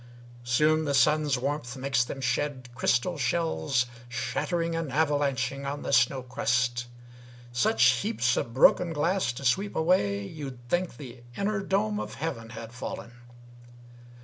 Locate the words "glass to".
8.93-9.45